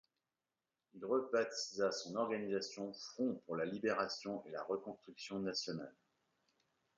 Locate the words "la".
3.55-3.65, 4.49-4.63